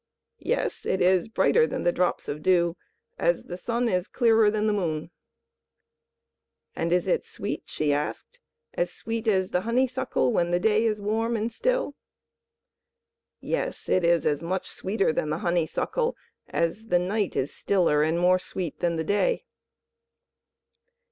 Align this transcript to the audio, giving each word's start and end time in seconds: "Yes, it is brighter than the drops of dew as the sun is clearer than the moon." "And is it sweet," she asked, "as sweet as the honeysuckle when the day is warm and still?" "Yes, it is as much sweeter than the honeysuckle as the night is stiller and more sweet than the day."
"Yes, 0.39 0.83
it 0.83 0.99
is 0.99 1.27
brighter 1.27 1.67
than 1.67 1.83
the 1.83 1.91
drops 1.91 2.27
of 2.27 2.41
dew 2.41 2.75
as 3.19 3.43
the 3.43 3.55
sun 3.55 3.87
is 3.87 4.07
clearer 4.07 4.49
than 4.49 4.65
the 4.65 4.73
moon." 4.73 5.11
"And 6.75 6.91
is 6.91 7.05
it 7.05 7.23
sweet," 7.23 7.61
she 7.67 7.93
asked, 7.93 8.39
"as 8.73 8.91
sweet 8.91 9.27
as 9.27 9.51
the 9.51 9.61
honeysuckle 9.61 10.33
when 10.33 10.49
the 10.49 10.59
day 10.59 10.85
is 10.85 10.99
warm 10.99 11.37
and 11.37 11.51
still?" 11.51 11.93
"Yes, 13.41 13.87
it 13.87 14.03
is 14.03 14.25
as 14.25 14.41
much 14.41 14.71
sweeter 14.71 15.13
than 15.13 15.29
the 15.29 15.37
honeysuckle 15.45 16.15
as 16.49 16.87
the 16.87 16.97
night 16.97 17.35
is 17.35 17.53
stiller 17.53 18.01
and 18.01 18.17
more 18.19 18.39
sweet 18.39 18.79
than 18.79 18.95
the 18.95 19.03
day." 19.03 19.45